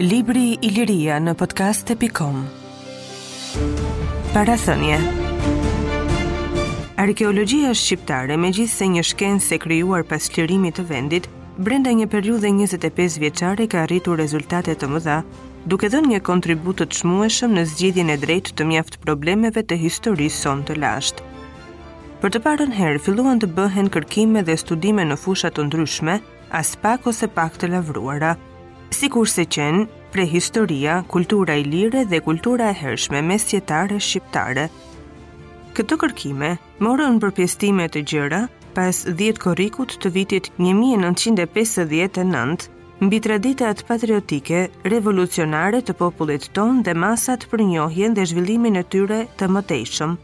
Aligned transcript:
libri 0.00 0.54
i 0.64 0.70
liria 0.72 1.18
në 1.20 1.34
podcast 1.36 1.90
e 1.92 1.94
pikom 2.00 2.38
Parathënje 4.32 4.96
Arkeologjia 7.04 7.74
shqiptare 7.76 8.38
me 8.40 8.48
gjithë 8.48 8.72
se 8.78 8.88
një 8.94 9.02
shkenë 9.10 9.44
se 9.44 9.58
kryuar 9.60 10.06
pas 10.08 10.30
qërimi 10.36 10.72
të 10.72 10.86
vendit 10.88 11.28
Brenda 11.60 11.92
një 11.92 12.08
periudhe 12.16 12.48
25 12.62 13.20
vjeçare 13.26 13.68
ka 13.68 13.84
arritur 13.84 14.16
rezultate 14.22 14.72
të 14.72 14.88
mëdha, 14.88 15.18
duke 15.68 15.92
dhënë 15.92 16.14
një 16.14 16.22
kontribut 16.32 16.80
të 16.80 16.88
çmueshëm 16.96 17.58
në 17.60 17.68
zgjidhjen 17.74 18.14
e 18.16 18.20
drejtë 18.24 18.56
të 18.56 18.70
mjaft 18.72 18.96
problemeve 19.04 19.60
të 19.68 19.76
historisë 19.84 20.40
sonë 20.46 20.68
të 20.70 20.78
lashtë. 20.82 21.24
Për 22.24 22.34
të 22.38 22.42
parën 22.48 22.72
herë 22.80 23.04
filluan 23.04 23.44
të 23.44 23.52
bëhen 23.52 23.92
kërkime 23.92 24.48
dhe 24.48 24.56
studime 24.64 25.04
në 25.10 25.20
fusha 25.26 25.52
të 25.52 25.68
ndryshme, 25.68 26.22
as 26.62 26.72
pak 26.80 27.04
ose 27.12 27.28
pak 27.28 27.60
të 27.60 27.68
lavruara, 27.76 28.32
si 28.90 29.08
se 29.26 29.42
qenë 29.44 29.86
prehistoria, 30.12 31.02
kultura 31.08 31.54
i 31.56 31.64
lire 31.64 32.04
dhe 32.04 32.20
kultura 32.20 32.68
e 32.70 32.74
hershme 32.74 33.22
mesjetare 33.22 33.98
shqiptare. 34.00 34.66
Këto 35.74 35.96
kërkime 35.96 36.56
morën 36.82 37.18
përpjestime 37.22 37.86
të 37.88 38.02
gjëra 38.10 38.42
pas 38.74 39.04
10 39.06 39.38
korikut 39.42 39.94
të 40.02 40.10
vitit 40.14 40.50
1959 40.58 42.68
mbi 43.00 43.20
traditat 43.24 43.84
patriotike, 43.88 44.68
revolucionare 44.84 45.80
të 45.82 45.92
popullit 45.96 46.50
ton 46.52 46.82
dhe 46.82 46.94
masat 46.94 47.46
për 47.50 47.62
njohjen 47.70 48.14
dhe 48.14 48.26
zhvillimin 48.26 48.76
e 48.76 48.82
tyre 48.84 49.22
të 49.38 49.48
mëtejshëm. 49.48 50.16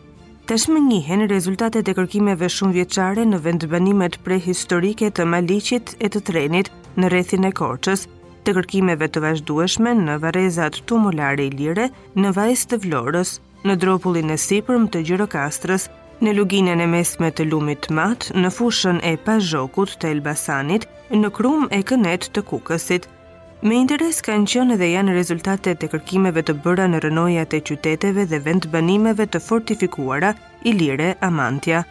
Tashmë 0.47 0.83
njihen 0.89 1.25
rezultatet 1.31 1.89
e 1.89 1.95
kërkimeve 1.99 2.49
shumë 2.51 2.73
vjeqare 2.81 3.25
në 3.27 3.41
vendbanimet 3.43 4.19
prehistorike 4.23 5.09
të 5.11 5.25
Maliqit 5.27 5.97
e 5.99 6.07
të 6.09 6.21
Trenit 6.29 6.71
në 6.97 7.07
rrethin 7.11 7.45
e 7.49 7.51
Korçës, 7.51 8.07
të 8.47 8.53
kërkimeve 8.57 9.09
të 9.11 9.21
vazhdueshme 9.25 9.91
në 10.07 10.15
varezat 10.23 10.77
tumulare 10.91 11.49
ilire, 11.51 11.89
në 12.15 12.31
vajs 12.37 12.63
të 12.71 12.79
vlorës, 12.85 13.33
në 13.67 13.75
dropullin 13.83 14.31
e 14.35 14.39
sipërm 14.43 14.85
të 14.95 15.03
gjirokastrës, 15.09 15.89
në 16.23 16.33
luginën 16.39 16.81
e 16.81 16.87
mesme 16.93 17.33
të 17.37 17.49
lumit 17.51 17.91
mat, 17.99 18.29
në 18.39 18.53
fushën 18.59 19.01
e 19.11 19.17
pazhokut 19.27 19.97
të 20.01 20.13
elbasanit, 20.15 20.87
në 21.11 21.33
krum 21.39 21.67
e 21.75 21.83
kënet 21.91 22.31
të 22.37 22.47
kukësit. 22.53 23.11
Me 23.67 23.81
interes 23.83 24.23
kanë 24.23 24.49
qënë 24.53 24.77
dhe 24.81 24.93
janë 24.93 25.13
rezultatet 25.17 25.83
e 25.87 25.91
kërkimeve 25.93 26.45
të 26.47 26.55
bëra 26.63 26.87
në 26.93 27.01
rënojat 27.07 27.57
e 27.59 27.63
qyteteve 27.67 28.27
dhe 28.31 28.41
vend 28.47 28.71
banimeve 28.73 29.27
të 29.27 29.43
fortifikuara, 29.47 30.35
ilire, 30.71 31.11
amantja. 31.29 31.83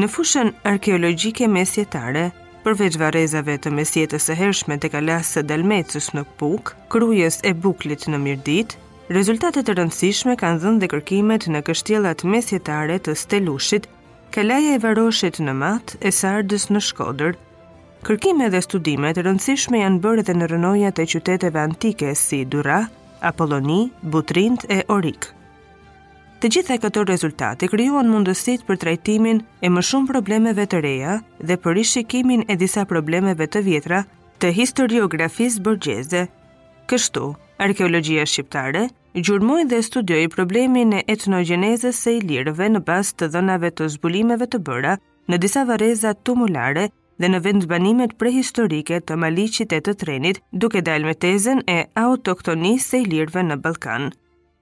Në 0.00 0.06
fushën 0.14 0.52
arkeologjike 0.72 1.48
mesjetare, 1.50 2.28
përveç 2.64 2.96
varezave 3.00 3.54
të 3.64 3.70
mesjetës 3.74 4.26
e 4.32 4.36
hershme 4.36 4.76
të 4.80 4.90
kalasë 4.92 5.30
së 5.36 5.42
dalmecës 5.50 6.10
në 6.16 6.24
këpuk, 6.28 6.72
krujës 6.92 7.38
e 7.48 7.54
buklit 7.64 8.02
në 8.12 8.18
mirdit, 8.22 8.74
rezultatet 9.16 9.68
e 9.72 9.76
rëndësishme 9.78 10.34
kanë 10.40 10.60
dhënë 10.64 10.82
dhe 10.82 10.90
kërkimet 10.94 11.46
në 11.54 11.62
kështjelat 11.68 12.24
mesjetare 12.34 12.98
të 13.00 13.14
stelushit, 13.16 13.88
kalaja 14.36 14.76
e 14.76 14.82
varoshit 14.84 15.40
në 15.42 15.56
matë 15.62 16.00
e 16.04 16.12
sardës 16.20 16.68
në 16.74 16.84
shkodër. 16.90 17.36
Kërkime 18.06 18.48
dhe 18.52 18.60
studimet 18.64 19.16
të 19.18 19.24
rëndësishme 19.28 19.80
janë 19.80 20.00
bërë 20.04 20.28
dhe 20.28 20.36
në 20.40 20.50
rënojat 20.54 21.00
e 21.04 21.08
qyteteve 21.14 21.60
antike 21.64 22.12
si 22.26 22.44
Dura, 22.44 22.82
Apoloni, 23.32 23.80
Butrint 24.02 24.66
e 24.68 24.82
Orikë. 24.96 25.32
Të 26.40 26.48
gjitha 26.52 26.76
këto 26.80 27.02
rezultate 27.04 27.66
krijuan 27.68 28.08
mundësitë 28.08 28.64
për 28.68 28.78
trajtimin 28.82 29.40
e 29.60 29.70
më 29.72 29.80
shumë 29.88 30.08
problemeve 30.10 30.64
të 30.74 30.78
reja 30.84 31.16
dhe 31.48 31.56
për 31.64 31.74
rishikimin 31.78 32.44
e 32.48 32.54
disa 32.62 32.84
problemeve 32.92 33.44
të 33.56 33.60
vjetra 33.66 33.98
të 34.40 34.52
historiografisë 34.58 35.60
borgjeze. 35.66 36.22
Kështu, 36.92 37.24
arkeologjia 37.66 38.24
shqiptare 38.30 38.86
gjurmoi 39.28 39.66
dhe 39.74 39.82
studioi 39.90 40.30
problemin 40.36 40.94
e 40.96 41.02
etnogjenezës 41.16 42.00
së 42.06 42.16
ilirëve 42.22 42.70
në 42.72 42.82
bazë 42.88 43.18
të 43.20 43.30
dhënave 43.36 43.72
të 43.76 43.90
zbulimeve 43.98 44.48
të 44.54 44.62
bëra 44.70 44.96
në 45.28 45.40
disa 45.44 45.66
varreza 45.72 46.14
tumulare 46.30 46.86
dhe 47.20 47.32
në 47.34 47.42
vendbanimet 47.48 48.16
prehistorike 48.24 49.02
të 49.04 49.20
Maliqit 49.26 49.76
e 49.80 49.84
të 49.84 49.92
Trenit, 50.04 50.40
duke 50.64 50.80
dalë 50.88 51.12
me 51.12 51.12
tezën 51.26 51.60
e 51.68 51.78
autoktonisë 52.06 52.86
së 52.94 53.04
ilirëve 53.06 53.44
në 53.52 53.60
Ballkan. 53.68 54.08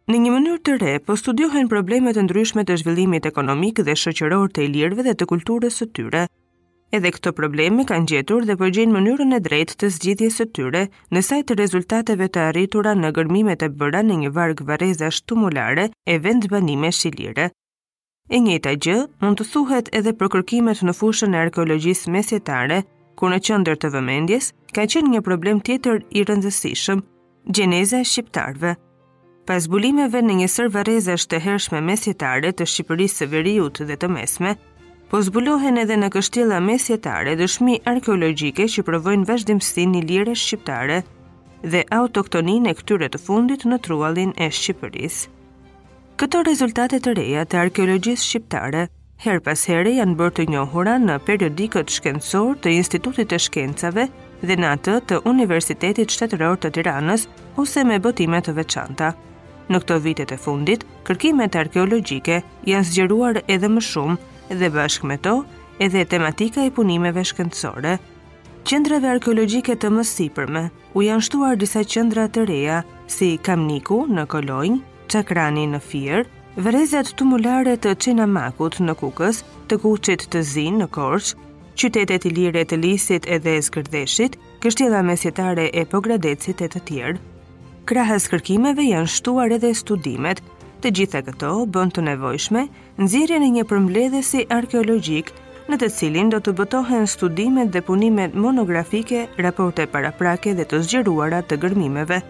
Në 0.08 0.18
një 0.24 0.30
mënyrë 0.32 0.58
të 0.64 0.74
re, 0.80 0.90
po 1.04 1.18
studiohen 1.20 1.66
problemet 1.68 2.16
e 2.16 2.22
ndryshme 2.24 2.62
të 2.64 2.78
zhvillimit 2.80 3.26
ekonomik 3.28 3.82
dhe 3.84 3.92
shoqëror 3.92 4.48
të 4.56 4.62
ilirëve 4.64 5.04
dhe 5.04 5.12
të 5.20 5.26
kulturës 5.28 5.76
së 5.82 5.86
tyre. 5.98 6.22
Edhe 6.96 7.10
këto 7.12 7.34
probleme 7.36 7.84
kanë 7.90 8.08
gjetur 8.14 8.46
dhe 8.48 8.56
përgjin 8.62 8.88
po 8.88 8.96
mënyrën 9.02 9.36
e 9.36 9.40
drejtë 9.48 9.76
të 9.82 9.90
zgjidhjes 9.98 10.38
së 10.40 10.46
tyre 10.56 10.82
në 11.12 11.22
sajtë 11.28 11.58
rezultateve 11.60 12.24
të 12.32 12.46
arritura 12.46 12.94
në 12.96 13.10
gërmimet 13.20 13.66
e 13.66 13.68
bëra 13.82 14.00
në 14.08 14.16
një 14.22 14.32
varg 14.38 14.64
vareza 14.70 15.10
tumulare 15.28 15.84
e 16.08 16.16
vend 16.28 16.48
banime 16.54 16.88
shilire. 17.00 17.50
E 18.32 18.40
njëta 18.40 18.72
gjë 18.86 18.96
mund 19.20 19.36
të 19.42 19.50
thuhet 19.52 19.92
edhe 20.00 20.16
për 20.22 20.32
kërkimet 20.38 20.80
në 20.88 20.96
fushën 21.02 21.36
e 21.36 21.42
arkeologjisë 21.44 22.08
mesjetare, 22.16 22.80
ku 23.14 23.28
në 23.28 23.42
qendër 23.50 23.76
të 23.84 23.92
vëmendjes 23.98 24.52
ka 24.72 24.88
qenë 24.88 25.14
një 25.18 25.24
problem 25.28 25.60
tjetër 25.68 26.00
i 26.08 26.24
rëndësishëm, 26.32 27.04
gjeneza 27.52 28.00
e 28.00 28.08
shqiptarëve 28.14 28.78
pas 29.48 29.64
zbulimeve 29.64 30.20
në 30.20 30.34
një 30.42 30.46
sërvareze 30.52 31.14
është 31.16 31.30
të 31.32 31.38
hershme 31.46 31.80
mesjetare 31.88 32.50
të 32.52 32.66
Shqipërisë 32.68 33.18
së 33.22 33.26
veriut 33.34 33.80
dhe 33.88 33.96
të 34.00 34.08
mesme, 34.12 34.50
po 35.08 35.22
zbulohen 35.24 35.80
edhe 35.82 35.96
në 35.96 36.10
kështjela 36.12 36.58
mesjetare 36.66 37.32
dëshmi 37.40 37.78
arkeologike 37.92 38.66
që 38.74 38.82
provojnë 38.90 39.24
vazhdimësi 39.30 39.86
një 39.94 40.02
lire 40.10 40.34
shqiptare 40.36 40.98
dhe 41.72 41.80
autoktonin 41.98 42.68
e 42.68 42.74
këtyre 42.76 43.08
të 43.14 43.20
fundit 43.24 43.64
në 43.66 43.78
trualin 43.88 44.34
e 44.36 44.50
Shqipërisë. 44.58 45.30
Këto 46.20 46.42
rezultate 46.50 47.00
të 47.00 47.14
reja 47.16 47.44
të 47.46 47.60
arkeologjisë 47.64 48.24
shqiptare, 48.28 48.82
her 49.24 49.40
pas 49.46 49.62
here 49.70 49.94
janë 49.96 50.18
bërë 50.20 50.34
të 50.40 50.46
njohura 50.52 50.98
në 51.08 51.16
periodikët 51.30 51.94
shkencor 51.96 52.58
të 52.64 52.74
Institutit 52.82 53.32
të 53.32 53.40
Shkencave 53.46 54.04
dhe 54.44 54.58
në 54.60 54.74
atë 54.74 54.98
të 55.08 55.22
Universitetit 55.32 56.12
Shtetëror 56.14 56.60
të 56.62 56.74
Tiranës 56.76 57.26
ose 57.64 57.86
me 57.88 57.98
botime 58.08 58.42
të 58.44 58.54
veçanta 58.60 59.14
në 59.72 59.78
këto 59.82 59.96
vitet 60.04 60.30
e 60.32 60.36
fundit, 60.40 60.84
kërkimet 61.06 61.56
arkeologjike 61.60 62.38
janë 62.70 62.88
zgjeruar 62.90 63.38
edhe 63.52 63.68
më 63.68 63.82
shumë 63.88 64.56
dhe 64.62 64.70
bashkë 64.76 65.08
me 65.10 65.18
to 65.26 65.34
edhe 65.84 66.04
tematika 66.12 66.64
e 66.68 66.72
punimeve 66.78 67.24
shkëndësore. 67.30 67.96
Qendrave 68.68 69.08
arkeologjike 69.14 69.76
të 69.80 69.90
më 69.96 70.06
sipërme 70.12 70.62
u 70.98 71.04
janë 71.04 71.26
shtuar 71.28 71.60
disa 71.60 71.82
qendra 71.92 72.24
të 72.34 72.46
reja 72.50 72.80
si 73.16 73.30
Kamniku 73.48 74.00
në 74.12 74.24
Kolonj, 74.32 74.80
Çakrani 75.08 75.66
në 75.74 75.82
Fier, 75.84 76.24
Vrezat 76.58 77.12
tumulare 77.20 77.76
të 77.78 77.92
Çenamakut 78.02 78.80
në 78.82 78.96
Kukës, 78.98 79.42
të 79.70 79.78
Kuçit 79.84 80.24
të 80.32 80.42
Zin 80.54 80.80
në 80.82 80.88
Korçë, 80.96 81.36
qytetet 81.78 82.26
ilire 82.32 82.64
të 82.66 82.80
Lisit 82.82 83.28
edhe 83.36 83.54
e 83.54 83.62
Skërdeshit, 83.68 84.34
kështjela 84.64 85.04
mesjetare 85.06 85.68
e 85.70 85.84
Pogradecit 85.94 86.58
e 86.58 86.66
të 86.74 86.82
tjerë 86.90 87.20
krahës 87.88 88.26
kërkimeve 88.28 88.84
janë 88.84 89.08
shtuar 89.16 89.54
edhe 89.56 89.70
studimet. 89.80 90.40
Të 90.84 90.90
gjitha 90.98 91.22
këto 91.28 91.52
bënd 91.74 91.94
të 91.96 92.02
nevojshme 92.08 92.64
nxjerrjen 93.02 93.46
e 93.46 93.52
një 93.54 93.64
përmbledhësi 93.70 94.42
arkeologjik 94.56 95.32
në 95.70 95.78
të 95.80 95.88
cilin 95.96 96.28
do 96.34 96.40
të 96.44 96.52
bëtohen 96.60 97.08
studimet 97.08 97.72
dhe 97.72 97.82
punimet 97.88 98.36
monografike, 98.44 99.22
raporte 99.44 99.86
paraprake 99.92 100.52
dhe 100.58 100.64
të 100.68 100.80
zgjeruara 100.84 101.40
të 101.48 101.58
gërmimeve, 101.64 102.20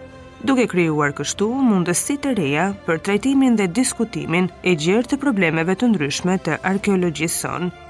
duke 0.47 0.67
krijuar 0.73 1.11
kështu 1.19 1.47
mundësi 1.69 2.15
të 2.23 2.35
reja 2.39 2.69
për 2.87 3.03
trajtimin 3.07 3.59
dhe 3.59 3.67
diskutimin 3.81 4.47
e 4.63 4.75
gjertë 4.85 5.15
të 5.17 5.21
problemeve 5.25 5.75
të 5.75 5.91
ndryshme 5.93 6.39
të 6.47 6.59
arkeologjisë 6.73 7.43
sonë. 7.43 7.87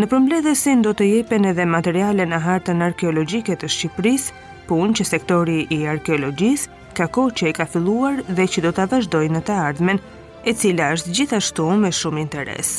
në 0.00 0.06
përmbledhësin 0.08 0.82
do 0.84 0.94
të 0.96 1.06
jepen 1.08 1.44
edhe 1.50 1.66
materiale 1.68 2.24
në 2.30 2.38
hartën 2.40 2.80
arkeologjike 2.86 3.52
të 3.60 3.68
Shqipërisë, 3.74 4.32
punë 4.70 4.96
që 5.00 5.04
sektori 5.10 5.56
i 5.76 5.82
arkeologjisë 5.92 6.78
ka 6.96 7.08
kohë 7.16 7.34
që 7.40 7.50
i 7.50 7.56
ka 7.58 7.66
filluar 7.68 8.22
dhe 8.38 8.46
që 8.54 8.62
do 8.66 8.70
të 8.78 8.86
vazhdojnë 8.92 9.34
në 9.36 9.42
të 9.50 9.56
ardhmen, 9.66 9.98
e 10.48 10.54
cila 10.56 10.86
është 10.96 11.12
gjithashtu 11.18 11.66
me 11.82 11.90
shumë 11.98 12.22
interes. 12.24 12.70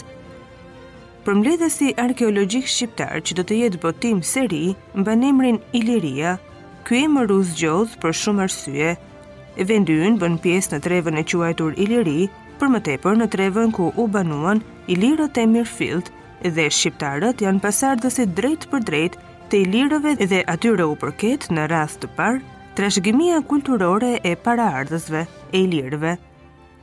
Përmbledhësi 1.28 1.92
arkeologjik 2.02 2.72
shqiptar 2.74 3.22
që 3.28 3.38
do 3.38 3.46
të 3.46 3.58
jetë 3.64 3.82
botim 3.84 4.24
seri 4.26 4.62
mba 4.98 5.14
nëmrin 5.22 5.60
Iliria, 5.78 6.34
ky 6.88 7.04
e 7.06 7.12
më 7.14 7.28
rusë 7.30 7.60
gjodhë 7.62 8.00
për 8.02 8.18
shumë 8.24 8.48
arsye, 8.48 8.96
e 9.62 9.68
vendyën 9.70 10.18
bën 10.24 10.40
pjesë 10.42 10.74
në 10.74 10.82
trevën 10.88 11.22
e 11.22 11.26
quajtur 11.30 11.78
Iliri, 11.86 12.20
për 12.58 12.74
më 12.74 12.82
tepër 12.90 13.20
në 13.22 13.30
trevën 13.36 13.78
ku 13.78 13.92
u 14.02 14.08
banuan 14.18 14.64
Ilirët 14.90 15.38
e 15.38 15.46
Mirfilt, 15.50 16.10
dhe 16.50 16.70
shqiptarët 16.74 17.42
janë 17.46 17.62
pasardhësit 17.64 18.32
drejt 18.38 18.66
për 18.72 18.86
drejt 18.88 19.18
të 19.52 19.60
ilirëve 19.66 20.14
dhe 20.32 20.40
atyre 20.54 20.88
u 20.90 20.96
përket 21.02 21.46
në 21.54 21.66
rast 21.72 22.00
të 22.02 22.10
parë 22.18 22.40
trashëgimia 22.80 23.42
kulturore 23.52 24.10
e 24.24 24.32
paraardhësve, 24.48 25.22
e 25.54 25.58
ilirëve. 25.66 26.16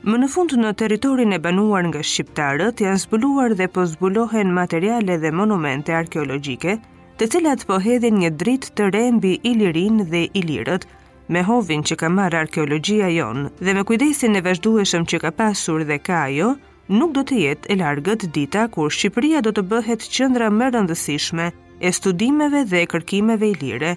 Më 0.04 0.16
në 0.22 0.28
fund 0.30 0.52
në 0.62 0.72
territorin 0.78 1.32
e 1.34 1.40
banuar 1.46 1.88
nga 1.88 2.02
shqiptarët 2.06 2.84
janë 2.84 3.02
zbuluar 3.06 3.56
dhe 3.58 3.66
po 3.74 3.86
zbulohen 3.90 4.52
materiale 4.60 5.16
dhe 5.24 5.32
monumente 5.32 5.96
arkeologjike, 5.96 6.76
të 7.18 7.30
cilat 7.34 7.64
po 7.66 7.80
hedhin 7.82 8.20
një 8.22 8.30
dritë 8.42 8.74
të 8.78 8.90
re 8.94 9.02
mbi 9.16 9.32
Ilirin 9.52 10.04
dhe 10.12 10.26
Ilirët, 10.38 10.84
me 11.28 11.40
hovin 11.48 11.82
që 11.88 11.96
ka 12.00 12.08
marrë 12.20 12.44
arkeologjia 12.44 13.08
jon, 13.16 13.48
dhe 13.58 13.74
me 13.74 13.82
kujdesin 13.84 14.38
e 14.38 14.44
vazhdueshëm 14.46 15.08
që 15.10 15.24
ka 15.26 15.32
pasur 15.42 15.82
dhe 15.90 15.98
ka 16.04 16.20
ajo 16.28 16.52
nuk 16.88 17.12
do 17.12 17.20
të 17.22 17.36
jetë 17.44 17.68
e 17.72 17.78
largët 17.80 18.24
dita 18.32 18.62
kur 18.72 18.88
Shqipëria 18.94 19.42
do 19.44 19.50
të 19.54 19.62
bëhet 19.72 20.06
qendra 20.14 20.48
më 20.50 20.70
rëndësishme 20.72 21.50
e 21.84 21.90
studimeve 21.92 22.62
dhe 22.72 22.84
kërkimeve 22.92 23.50
ilire. 23.52 23.94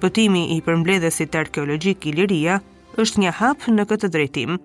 Pëtimi 0.00 0.44
i 0.54 0.60
përmbledhësit 0.64 1.34
arkeologjik 1.36 2.06
Iliria 2.12 2.60
është 3.02 3.20
një 3.24 3.32
hap 3.40 3.66
në 3.68 3.84
këtë 3.90 4.08
drejtim. 4.14 4.56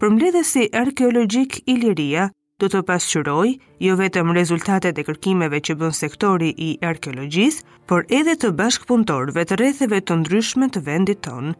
Përmbledhësi 0.00 0.70
arkeologjik 0.80 1.60
Iliria 1.70 2.30
do 2.60 2.72
të 2.72 2.80
pasqyrojë 2.88 3.52
jo 3.86 3.94
vetëm 4.00 4.32
rezultatet 4.38 4.98
e 4.98 5.04
kërkimeve 5.10 5.60
që 5.68 5.76
bën 5.82 5.92
sektori 5.94 6.50
i 6.56 6.72
arkeologjisë, 6.82 7.62
por 7.86 8.08
edhe 8.10 8.34
të 8.40 8.50
bashkëpunëtorëve 8.58 9.42
të 9.52 9.60
rrethëve 9.60 10.00
të 10.02 10.16
ndryshme 10.24 10.70
të 10.74 10.82
vendit 10.88 11.22
tonë. 11.28 11.54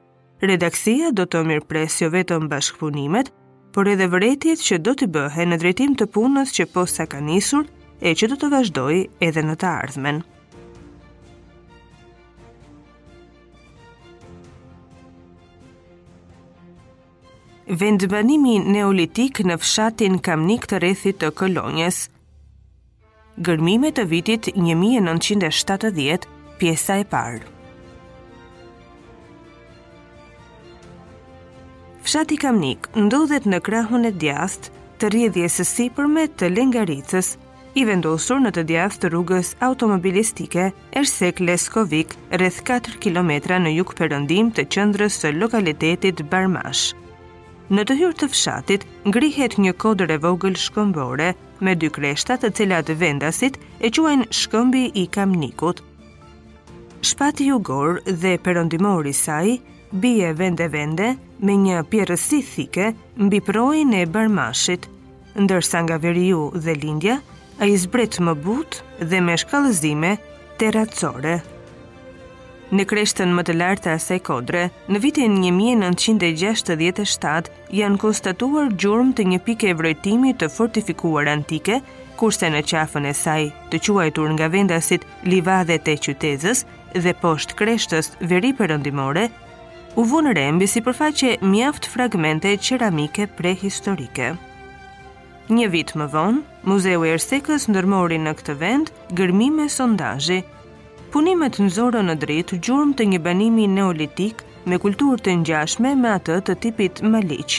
Redaksia 0.48 1.12
do 1.14 1.28
të 1.30 1.44
mirëpresë 1.48 2.02
jo 2.06 2.12
vetëm 2.16 2.48
bashkëpunimet, 2.52 3.30
por 3.76 3.90
edhe 3.92 4.06
vëretjet 4.08 4.62
që 4.64 4.76
do 4.80 4.92
të 4.96 5.06
bëhe 5.12 5.44
në 5.44 5.58
drejtim 5.60 5.92
të 6.00 6.06
punës 6.16 6.54
që 6.56 6.64
po 6.72 6.86
sa 6.88 7.04
ka 7.12 7.18
nisur 7.20 7.66
e 8.00 8.14
që 8.18 8.28
do 8.32 8.36
të 8.40 8.48
vazhdoj 8.54 8.94
edhe 9.26 9.42
në 9.44 9.56
të 9.60 9.68
ardhmen. 9.80 10.20
Vendbanimi 17.82 18.54
neolitik 18.76 19.42
në 19.48 19.58
fshatin 19.60 20.14
Kamnik 20.26 20.64
të 20.70 20.80
rethit 20.86 21.18
të 21.20 21.32
kolonjes 21.42 21.98
Gërmime 23.48 23.90
të 23.92 24.06
vitit 24.14 24.48
1970, 24.56 26.24
pjesa 26.62 26.96
e 27.02 27.04
parë 27.12 27.42
fshati 32.06 32.36
Kamnik 32.42 32.84
ndodhet 32.94 33.48
në 33.50 33.58
krahun 33.66 34.06
e 34.06 34.12
djast 34.22 34.68
të 35.02 35.08
rjedhjes 35.10 35.56
së 35.58 35.64
sipërme 35.72 36.28
të 36.38 36.52
Lengaricës, 36.52 37.32
i 37.80 37.82
vendosur 37.84 38.38
në 38.44 38.52
të 38.56 38.62
djath 38.68 38.98
të 39.02 39.10
rrugës 39.10 39.50
automobilistike 39.66 40.68
Ersek 41.00 41.42
Leskovik, 41.42 42.14
rreth 42.38 42.60
4 42.68 42.94
kilometra 43.02 43.58
në 43.58 43.72
juk 43.80 43.90
përëndim 43.98 44.52
të 44.54 44.68
qëndrës 44.76 45.18
së 45.24 45.34
lokalitetit 45.40 46.22
Barmash. 46.30 46.94
Në 47.74 47.88
të 47.88 47.98
hyrë 47.98 48.18
të 48.22 48.30
fshatit, 48.36 48.86
ngrihet 49.10 49.58
një 49.66 49.74
kodër 49.82 50.14
e 50.14 50.20
vogël 50.28 50.54
shkëmbore 50.62 51.32
me 51.66 51.74
dy 51.74 51.90
kreshta 51.98 52.38
të 52.38 52.52
cilat 52.60 52.94
vendasit 53.02 53.58
e 53.82 53.90
quajnë 53.90 54.30
shkëmbi 54.44 54.86
i 55.02 55.08
kamnikut. 55.18 55.80
Shpati 57.02 57.50
jugor 57.50 57.98
dhe 58.06 58.38
përëndimori 58.46 59.14
saj, 59.26 59.58
bie 59.92 60.32
vende 60.36 60.66
vende 60.70 61.14
me 61.42 61.52
një 61.56 61.80
pjerësi 61.92 62.40
thike 62.54 62.88
mbi 63.16 63.38
projnë 63.46 63.96
e 64.02 64.06
bërmashit, 64.10 64.88
ndërsa 65.38 65.80
nga 65.86 65.96
veriu 66.02 66.48
dhe 66.54 66.74
lindja, 66.74 67.20
a 67.62 67.66
i 67.70 67.76
zbret 67.78 68.16
më 68.20 68.34
but 68.44 68.80
dhe 69.00 69.20
me 69.22 69.36
shkallëzime 69.38 70.14
ratësore. 70.58 71.36
Në 72.76 72.82
kreshtën 72.90 73.30
më 73.30 73.42
të 73.46 73.52
lartë 73.60 73.88
asaj 73.94 74.18
kodre, 74.26 74.64
në 74.90 74.98
vitin 75.04 75.32
1967 75.38 77.48
janë 77.78 78.00
konstatuar 78.02 78.66
gjurmë 78.74 79.12
të 79.14 79.22
një 79.32 79.38
pike 79.46 79.74
vrejtimi 79.78 80.30
të 80.34 80.46
fortifikuar 80.50 81.26
antike, 81.32 81.76
kurse 82.18 82.46
në 82.50 82.60
qafën 82.66 83.04
e 83.06 83.14
saj 83.14 83.44
të 83.70 83.76
quajtur 83.86 84.28
nga 84.34 84.46
vendasit 84.50 85.02
livadhe 85.30 85.76
të 85.78 85.94
qytezës 86.08 86.58
dhe 87.04 87.12
poshtë 87.22 87.56
kreshtës 87.62 88.06
veri 88.32 88.50
përëndimore, 88.58 89.24
u 89.96 90.04
vënë 90.04 90.32
re 90.36 90.42
mbi 90.52 90.66
sipërfaqe 90.68 91.28
mjaft 91.40 91.86
fragmente 91.88 92.50
qeramike 92.60 93.24
prehistorike. 93.38 94.26
Një 95.48 95.68
vit 95.72 95.92
më 95.96 96.08
vonë, 96.12 96.42
Muzeu 96.68 97.06
i 97.06 97.12
Ersekës 97.14 97.64
ndërmori 97.72 98.18
në 98.20 98.34
këtë 98.36 98.54
vend 98.60 98.90
gërmime 99.20 99.68
sondazhi. 99.72 100.42
Punimet 101.14 101.56
nxorën 101.64 102.10
në 102.10 102.16
dritë 102.24 102.58
gjurmë 102.66 102.96
të 102.98 103.06
një 103.14 103.22
banimi 103.28 103.64
neolitik 103.72 104.44
me 104.68 104.76
kulturë 104.82 105.22
të 105.24 105.38
ngjashme 105.42 105.94
me 106.02 106.12
atë 106.18 106.36
të 106.50 106.58
tipit 106.66 107.00
maliq. 107.16 107.56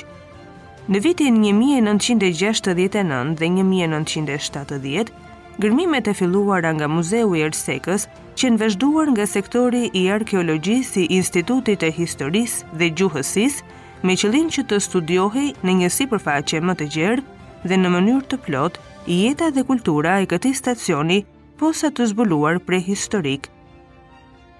Në 0.93 1.01
vitin 1.07 1.41
1969 1.41 3.33
dhe 3.39 3.49
1970, 3.55 5.09
gërmimet 5.57 6.11
e 6.11 6.13
filluara 6.21 6.75
nga 6.77 6.85
Muzeu 6.87 7.33
i 7.35 7.41
Ersekës 7.49 8.05
qenë 8.37 8.59
vëzhduar 8.61 9.09
nga 9.15 9.25
sektori 9.25 9.87
i 9.97 10.03
arkeologjisë 10.13 10.99
i 11.01 11.07
Institutit 11.17 11.79
të 11.81 11.89
Historisë 11.95 12.67
dhe 12.79 12.89
Gjuhësisë 12.99 14.05
me 14.05 14.13
qëllim 14.13 14.51
që 14.53 14.63
të 14.69 14.77
studiohej 14.87 15.47
në 15.65 15.73
një 15.79 15.89
sipërfaqe 15.97 16.61
më 16.61 16.75
të 16.83 16.87
gjerë 16.95 17.23
dhe 17.71 17.79
në 17.81 17.91
mënyrë 17.95 18.29
të 18.33 18.39
plot 18.45 18.77
jeta 19.09 19.49
dhe 19.55 19.65
kultura 19.71 20.19
e 20.21 20.29
këtij 20.29 20.53
stacioni 20.59 21.17
posa 21.57 21.89
të 21.89 22.05
zbuluar 22.13 22.61
prehistorik. 22.67 23.49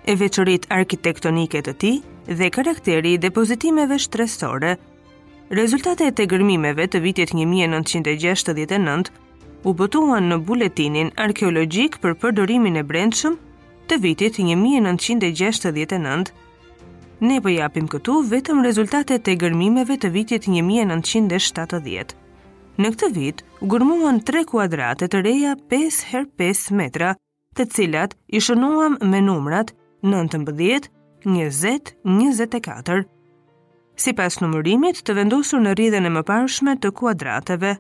E 0.09 0.13
veçorit 0.23 0.65
arkitektonike 0.73 1.62
të 1.68 1.77
tij 1.83 1.95
dhe 2.39 2.50
karakteri 2.57 3.13
i 3.13 3.21
depozitimeve 3.27 4.00
shtresore. 4.00 4.73
Rezultate 5.62 6.09
e 6.09 6.15
të 6.18 6.25
gërmimeve 6.33 6.89
të 6.89 7.03
vitit 7.06 7.38
1969 7.38 9.13
u 9.69 9.73
botuan 9.73 10.31
në 10.33 10.41
buletinin 10.50 11.12
arkeologjik 11.27 12.00
për 12.03 12.15
përdorimin 12.23 12.80
e 12.81 12.85
brendshëm 12.88 13.38
të 13.87 13.97
vitit 14.03 14.35
1969. 14.35 16.31
Ne 17.23 17.37
po 17.41 17.49
japim 17.49 17.87
këtu 17.91 18.17
vetëm 18.31 18.59
rezultatet 18.67 19.27
e 19.31 19.35
gërmimeve 19.41 19.95
të 20.03 20.09
vitit 20.13 20.45
1970. 20.51 22.11
Në 22.77 22.89
këtë 22.93 23.07
vit, 23.15 23.39
gërmuan 23.65 24.19
tre 24.27 24.43
kuadrate 24.45 25.07
të 25.09 25.23
reja 25.25 25.55
5x5 25.71 26.75
metra, 26.77 27.13
të 27.57 27.65
cilat 27.73 28.13
i 28.37 28.41
shënuam 28.43 28.99
me 29.01 29.21
numrat 29.23 29.71
19, 30.05 30.51
20, 31.25 31.89
24. 32.06 33.07
Si 33.97 34.13
pas 34.13 34.35
numërimit 34.44 34.99
të 35.01 35.15
vendosur 35.17 35.63
në 35.63 35.73
rridhen 35.73 36.06
e 36.06 36.11
më 36.13 36.21
parshme 36.27 36.75
të 36.83 36.91
kuadrateve, 36.99 37.77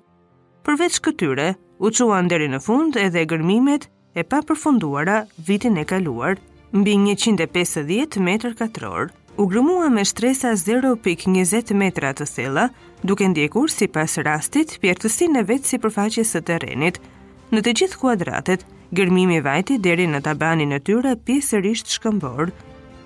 përveç 0.65 0.97
këtyre, 1.05 1.51
u 1.77 1.91
quan 1.93 2.25
deri 2.25 2.47
në 2.49 2.59
fund 2.65 2.97
edhe 2.97 3.21
gërmimet 3.29 3.85
e 4.17 4.23
pa 4.25 4.39
përfunduara 4.49 5.17
vitin 5.47 5.75
e 5.77 5.83
kaluar, 5.85 6.37
mbi 6.73 6.93
150 7.05 8.17
metrë 8.23 8.55
katror, 8.57 9.11
u 9.37 9.45
grëmua 9.45 9.91
me 9.93 10.01
shtresa 10.09 10.55
0.20 10.57 11.73
metra 11.77 12.09
të 12.17 12.25
sela, 12.29 12.63
duke 13.05 13.27
ndjekur 13.29 13.69
si 13.69 13.85
pas 13.87 14.15
rastit 14.27 14.73
pjertësin 14.81 15.37
e 15.37 15.43
vetë 15.49 15.69
si 15.71 15.77
përfaqës 15.83 16.33
të 16.33 16.41
terenit. 16.49 16.97
Në 17.53 17.61
të 17.63 17.75
gjithë 17.79 17.99
kuadratet, 18.01 18.65
gërmimi 18.97 19.37
vajti 19.45 19.77
deri 19.85 20.09
në 20.09 20.23
tabanin 20.25 20.73
e 20.73 20.81
tyre 20.87 21.13
pjesër 21.27 21.69
ishtë 21.75 21.95
shkëmborë. 21.99 22.49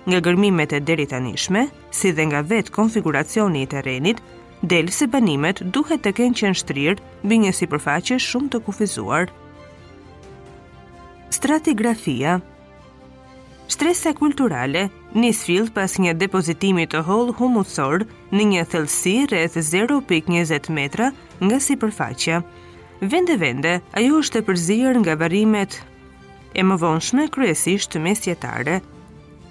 Nga 0.08 0.22
gërmimet 0.26 0.72
e 0.72 0.80
deri 0.80 1.04
të 1.12 1.20
nishme, 1.28 1.66
si 1.92 2.10
dhe 2.16 2.24
nga 2.30 2.40
vetë 2.42 2.72
konfiguracioni 2.78 3.66
i 3.66 3.70
terenit, 3.76 4.24
delë 4.64 4.96
se 4.96 5.06
banimet 5.12 5.60
duhet 5.76 6.00
të 6.08 6.16
kenë 6.22 6.38
qenë 6.40 6.58
shtrirë 6.64 7.04
bë 7.28 7.38
një 7.44 7.52
si 7.60 7.68
përfaqës 7.70 8.30
shumë 8.32 8.54
të 8.56 8.64
kufizuarë. 8.66 9.41
Stratigrafia 11.42 12.32
Shtresa 13.66 14.12
kulturale 14.14 14.82
një 15.18 15.30
fill 15.34 15.64
pas 15.74 15.96
një 15.98 16.12
depozitimi 16.20 16.84
të 16.92 17.00
holl 17.08 17.32
humusor 17.34 18.04
në 18.30 18.44
një 18.52 18.60
thellësi 18.74 19.14
rreth 19.32 19.56
0.20 19.66 20.68
metra 20.76 21.08
nga 21.40 21.58
sipërfaqja. 21.66 22.38
Vende 23.14 23.34
vende, 23.42 23.72
ajo 23.98 24.20
është 24.22 24.38
e 24.38 24.46
përzier 24.52 25.00
nga 25.02 25.16
varrimet 25.24 25.80
e 26.54 26.62
më 26.68 26.78
vonshme 26.84 27.26
kryesisht 27.34 27.98
mesjetare. 28.06 28.78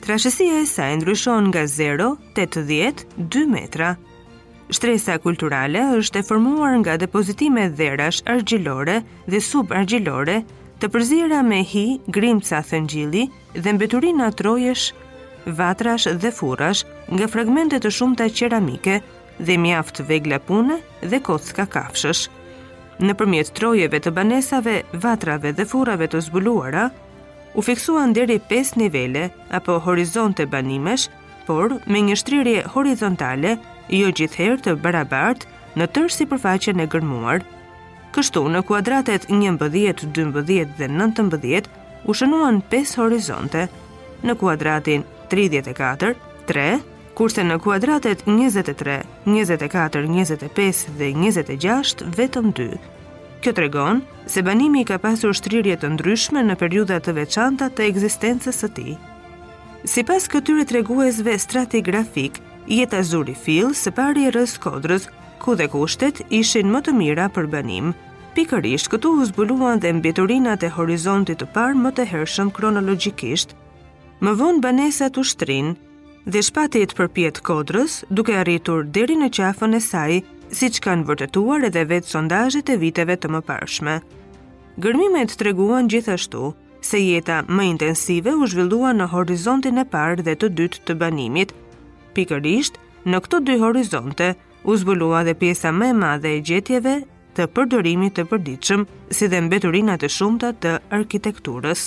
Trashësia 0.05 0.61
e 0.61 0.63
saj 0.75 0.95
ndryshon 1.01 1.51
nga 1.51 1.65
0.80-2 1.75 3.43
metra. 3.57 3.97
Shtresa 4.71 5.19
kulturale 5.27 5.83
është 5.99 6.23
e 6.23 6.29
formuar 6.31 6.79
nga 6.85 6.95
depozitime 7.03 7.67
dherash 7.81 8.23
argjilore 8.37 9.01
dhe 9.27 9.43
subargjilore 9.51 10.39
argjilore 10.39 10.59
të 10.81 10.87
përzira 10.89 11.43
me 11.45 11.59
hi, 11.61 11.99
grimca, 12.09 12.57
thëngjili 12.65 13.27
dhe 13.61 13.73
mbeturina 13.77 14.31
trojesh, 14.33 14.87
vatrash 15.45 16.07
dhe 16.17 16.31
furash 16.33 16.81
nga 17.13 17.27
fragmente 17.29 17.77
të 17.81 17.91
shumë 17.97 18.17
të 18.17 18.27
qeramike 18.39 18.95
dhe 19.45 19.57
mjaft 19.61 20.01
vegla 20.09 20.39
pune 20.41 20.79
dhe 21.11 21.19
kocka 21.25 21.67
kafshësh. 21.69 22.23
Në 23.05 23.13
përmjet 23.19 23.53
trojeve 23.57 24.01
të 24.01 24.13
banesave, 24.17 24.75
vatrave 25.05 25.53
dhe 25.57 25.65
furave 25.69 26.09
të 26.09 26.23
zbuluara, 26.27 26.87
u 27.57 27.61
fiksuan 27.65 28.13
deri 28.17 28.39
5 28.49 28.75
nivele 28.81 29.29
apo 29.57 29.77
horizonte 29.85 30.45
banimesh, 30.49 31.07
por 31.45 31.77
me 31.89 32.01
një 32.09 32.17
shtrirje 32.21 32.65
horizontale, 32.73 33.55
jo 33.93 34.09
gjithherë 34.19 34.61
të 34.65 34.75
barabartë 34.85 35.77
në 35.81 35.91
tërë 35.95 36.13
si 36.17 36.29
përfaqen 36.31 36.81
e 36.85 36.89
gërmuarë, 36.93 37.49
Kështu 38.11 38.41
në 38.51 38.59
kuadratet 38.67 39.29
11, 39.31 39.69
12, 39.71 40.41
dhe 40.75 40.87
19, 40.91 41.67
u 42.03 42.13
shënuan 42.17 42.57
5 42.71 42.95
19, 42.99 43.67
në 44.27 44.35
kuadratin 44.41 45.05
34, 45.31 46.09
3, 46.49 46.65
kurse 47.17 47.45
në 47.47 47.55
kuadratet 47.63 48.25
23, 48.27 48.97
24, 49.25 50.01
25 50.15 50.89
dhe 50.99 51.13
26 51.21 52.03
vetëm 52.19 52.51
2. 52.59 52.67
Kjo 53.41 53.55
tregon 53.57 54.03
se 54.29 54.43
banimi 54.45 54.83
ka 54.85 54.99
pasur 55.01 55.31
shtrirje 55.33 55.79
të 55.81 55.93
ndryshme 55.95 56.43
në 56.49 56.59
periudha 56.61 56.99
të 57.01 57.15
veçanta 57.21 57.71
të 57.71 57.87
ekzistencës 57.89 58.59
së 58.65 58.71
tij. 58.77 58.97
Sipas 59.89 60.27
këtyre 60.29 60.67
treguesve 60.69 61.39
stratigrafik, 61.41 62.37
jeta 62.69 62.99
19, 62.99 63.71
19, 63.71 63.81
19, 63.87 64.21
19, 64.35 64.35
19, 64.35 64.61
kodrës 64.67 65.07
ku 65.41 65.55
dhe 65.57 65.65
kushtet 65.73 66.21
ishin 66.37 66.69
më 66.71 66.79
të 66.85 66.93
mira 67.01 67.25
për 67.35 67.47
banim. 67.53 67.91
Pikërisht 68.37 68.87
këtu 68.93 69.09
u 69.21 69.25
zbuluan 69.27 69.79
dhe 69.83 69.89
mbeturinat 69.97 70.63
e 70.67 70.69
horizontit 70.77 71.41
të 71.41 71.47
parë 71.55 71.79
më 71.85 71.91
të 71.97 72.05
hershëm 72.11 72.49
kronologjikisht. 72.57 73.55
Më 74.23 74.31
vonë 74.41 74.61
banesat 74.63 75.17
u 75.19 75.23
shtrin 75.31 75.73
dhe 76.31 76.41
shpatit 76.47 76.93
për 76.97 77.07
pjetë 77.17 77.43
kodrës 77.49 77.93
duke 78.17 78.37
arritur 78.43 78.85
deri 78.97 79.17
në 79.19 79.31
qafën 79.37 79.75
e 79.77 79.81
saj 79.91 80.19
si 80.59 80.69
që 80.75 80.83
kanë 80.85 81.07
vërtetuar 81.09 81.67
edhe 81.69 81.83
vetë 81.91 82.11
sondajet 82.13 82.71
e 82.73 82.77
viteve 82.85 83.17
të 83.17 83.31
më 83.35 83.41
pashme. 83.51 83.95
Gërmimet 84.85 85.33
të 85.33 85.39
treguan 85.43 85.89
gjithashtu 85.91 86.53
se 86.91 87.01
jeta 87.03 87.41
më 87.47 87.65
intensive 87.73 88.37
u 88.39 88.47
zhvillua 88.51 88.93
në 88.95 89.09
horizontin 89.15 89.81
e 89.83 89.85
parë 89.95 90.23
dhe 90.27 90.37
të 90.41 90.49
dytë 90.59 90.85
të 90.87 90.95
banimit, 91.03 91.51
pikërisht 92.15 92.79
në 93.05 93.19
këto 93.25 93.39
dy 93.47 93.57
horizonte, 93.65 94.29
u 94.63 94.75
zbulua 94.77 95.23
dhe 95.23 95.33
pjesa 95.35 95.71
më 95.71 95.89
e 95.89 95.93
madhe 95.97 96.29
e 96.37 96.41
gjetjeve 96.45 96.95
të 97.37 97.45
përdorimit 97.55 98.13
të 98.17 98.25
përditshëm, 98.29 98.83
si 99.15 99.27
dhe 99.31 99.39
mbeturinat 99.45 100.03
e 100.03 100.09
shumta 100.11 100.51
të 100.53 100.75
arkitekturës. 100.97 101.85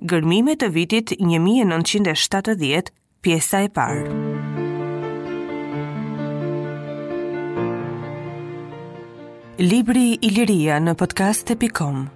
Gërmime 0.00 0.56
të 0.56 0.70
vitit 0.74 1.12
1970, 1.20 2.90
pjesa 3.20 3.62
e 3.66 3.68
parë. 3.68 4.08
Libri 9.56 10.08
Iliria 10.20 10.80
në 10.84 10.96
podcast.com. 11.00 12.15